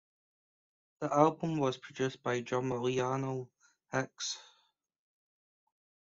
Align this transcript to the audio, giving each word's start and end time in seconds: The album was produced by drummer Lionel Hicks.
The 1.01 1.13
album 1.15 1.59
was 1.59 1.77
produced 1.77 2.23
by 2.23 2.41
drummer 2.41 2.79
Lionel 2.79 3.51
Hicks. 3.91 4.39